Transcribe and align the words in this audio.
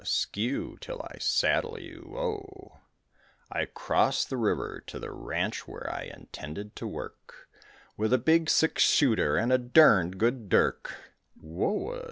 skew, 0.03 0.79
till 0.81 0.99
I 1.03 1.19
saddle 1.19 1.79
you, 1.79 2.07
whoa! 2.11 2.79
I 3.51 3.65
crossed 3.65 4.31
the 4.31 4.37
river 4.37 4.81
to 4.87 4.97
the 4.97 5.11
ranch 5.11 5.67
where 5.67 5.87
I 5.93 6.05
intended 6.11 6.75
to 6.77 6.87
work, 6.87 7.47
With 7.97 8.11
a 8.11 8.17
big 8.17 8.49
six 8.49 8.81
shooter 8.81 9.37
and 9.37 9.53
a 9.53 9.59
derned 9.59 10.17
good 10.17 10.49
dirk, 10.49 10.91
Whoa! 11.39 11.99